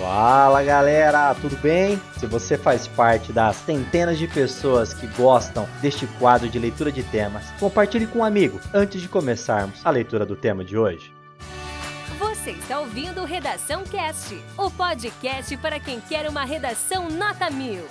[0.00, 2.00] Fala galera, tudo bem?
[2.16, 7.02] Se você faz parte das centenas de pessoas que gostam deste quadro de leitura de
[7.02, 11.14] temas, compartilhe com um amigo antes de começarmos a leitura do tema de hoje.
[12.18, 17.84] Você está ouvindo Redação Cast, o podcast para quem quer uma redação nota mil.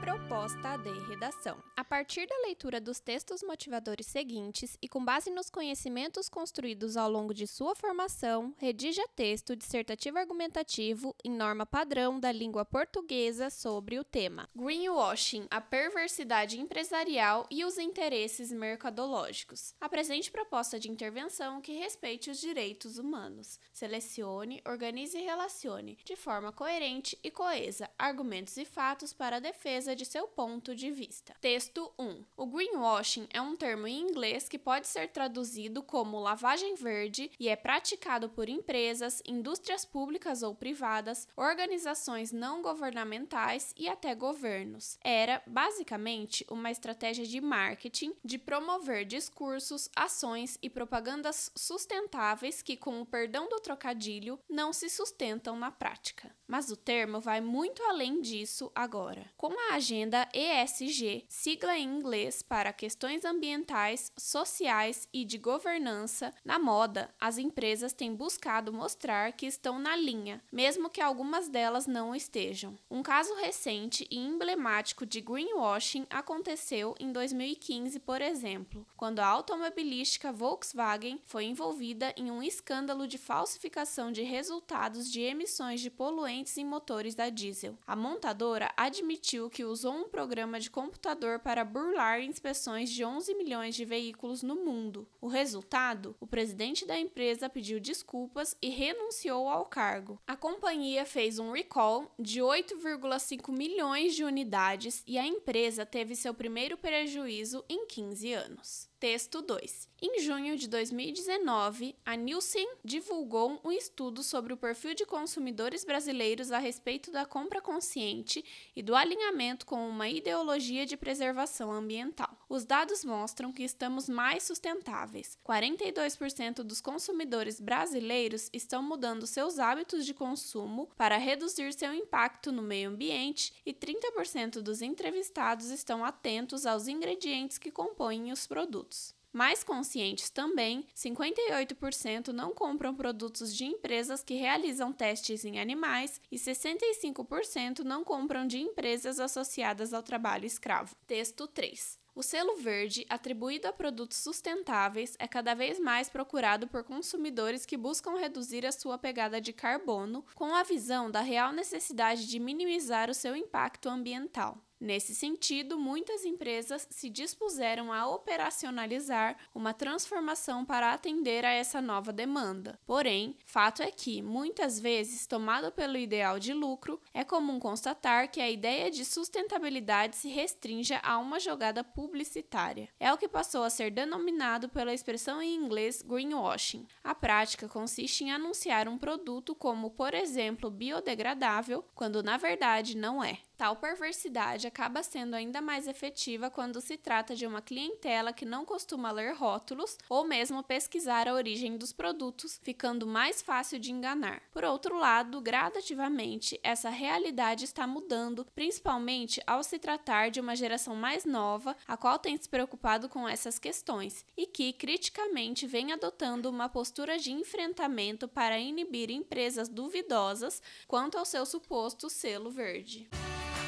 [0.00, 1.62] Proposta de redação.
[1.76, 7.10] A partir da leitura dos textos motivadores seguintes e com base nos conhecimentos construídos ao
[7.10, 13.98] longo de sua formação, redija texto dissertativo argumentativo em norma padrão da língua portuguesa sobre
[13.98, 19.74] o tema Greenwashing, a perversidade empresarial e os interesses mercadológicos.
[19.80, 23.58] Apresente proposta de intervenção que respeite os direitos humanos.
[23.72, 29.94] Selecione, organize e relacione, de forma coerente e coesa, argumentos e fatos para a defesa
[29.94, 31.34] de seu ponto de vista.
[31.40, 32.24] Texto 1.
[32.36, 37.48] O greenwashing é um termo em inglês que pode ser traduzido como lavagem verde e
[37.48, 44.98] é praticado por empresas, indústrias públicas ou privadas, organizações não governamentais e até governos.
[45.02, 53.00] Era, basicamente, uma estratégia de marketing de promover discursos, ações e propagandas sustentáveis que, com
[53.00, 56.34] o perdão do trocadilho, não se sustentam na prática.
[56.46, 59.30] Mas o termo vai muito além disso agora.
[59.36, 66.58] Com a agenda ESG, sigla em inglês para questões ambientais, sociais e de governança, na
[66.58, 72.14] moda, as empresas têm buscado mostrar que estão na linha, mesmo que algumas delas não
[72.14, 72.76] estejam.
[72.90, 80.32] Um caso recente e emblemático de greenwashing aconteceu em 2015, por exemplo, quando a automobilística
[80.32, 86.64] Volkswagen foi envolvida em um escândalo de falsificação de resultados de emissões de poluentes em
[86.64, 87.78] motores da diesel.
[87.86, 93.74] A montadora admitiu que usou um programa de computador para burlar inspeções de 11 milhões
[93.74, 95.08] de veículos no mundo.
[95.20, 96.16] O resultado?
[96.20, 100.20] O presidente da empresa pediu desculpas e renunciou ao cargo.
[100.26, 106.32] A companhia fez um recall de 8,5 milhões de unidades e a empresa teve seu
[106.32, 108.94] primeiro prejuízo em 15 anos.
[109.00, 109.88] Texto 2.
[110.00, 116.50] Em junho de 2019, a Nielsen divulgou um estudo sobre o perfil de consumidores brasileiros
[116.50, 118.42] a respeito da compra consciente
[118.74, 120.43] e do alinhamento com uma ideologia
[120.86, 122.38] de preservação ambiental.
[122.48, 125.38] Os dados mostram que estamos mais sustentáveis.
[125.44, 132.62] 42% dos consumidores brasileiros estão mudando seus hábitos de consumo para reduzir seu impacto no
[132.62, 139.14] meio ambiente e 30% dos entrevistados estão atentos aos ingredientes que compõem os produtos.
[139.34, 146.36] Mais conscientes também, 58% não compram produtos de empresas que realizam testes em animais e
[146.36, 150.94] 65% não compram de empresas associadas ao trabalho escravo.
[151.04, 151.98] Texto 3.
[152.14, 157.76] O selo verde, atribuído a produtos sustentáveis, é cada vez mais procurado por consumidores que
[157.76, 163.10] buscam reduzir a sua pegada de carbono, com a visão da real necessidade de minimizar
[163.10, 164.64] o seu impacto ambiental.
[164.84, 172.12] Nesse sentido, muitas empresas se dispuseram a operacionalizar uma transformação para atender a essa nova
[172.12, 172.78] demanda.
[172.84, 178.42] Porém, fato é que, muitas vezes, tomado pelo ideal de lucro, é comum constatar que
[178.42, 182.90] a ideia de sustentabilidade se restringe a uma jogada publicitária.
[183.00, 186.86] É o que passou a ser denominado pela expressão em inglês greenwashing.
[187.02, 193.24] A prática consiste em anunciar um produto como, por exemplo, biodegradável, quando na verdade não
[193.24, 193.38] é.
[193.56, 198.64] Tal perversidade acaba sendo ainda mais efetiva quando se trata de uma clientela que não
[198.64, 204.42] costuma ler rótulos ou mesmo pesquisar a origem dos produtos, ficando mais fácil de enganar.
[204.52, 210.96] Por outro lado, gradativamente, essa realidade está mudando, principalmente ao se tratar de uma geração
[210.96, 216.50] mais nova, a qual tem se preocupado com essas questões e que, criticamente, vem adotando
[216.50, 223.08] uma postura de enfrentamento para inibir empresas duvidosas quanto ao seu suposto selo verde.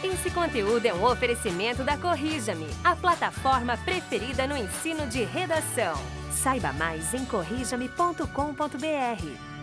[0.03, 5.95] Esse conteúdo é um oferecimento da Corrija-me, a plataforma preferida no ensino de redação.
[6.31, 9.56] Saiba mais em corrijame.com.br.